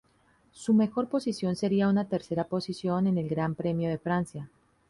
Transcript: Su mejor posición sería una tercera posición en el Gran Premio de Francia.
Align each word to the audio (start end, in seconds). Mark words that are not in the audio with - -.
Su 0.51 0.73
mejor 0.73 1.09
posición 1.09 1.55
sería 1.55 1.87
una 1.87 2.05
tercera 2.05 2.45
posición 2.45 3.05
en 3.05 3.19
el 3.19 3.29
Gran 3.29 3.53
Premio 3.53 3.87
de 3.87 3.99
Francia. 3.99 4.49